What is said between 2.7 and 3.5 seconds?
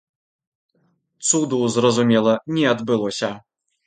адбылося.